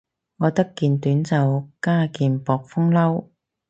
[0.37, 3.27] 我得件短袖加件薄風褸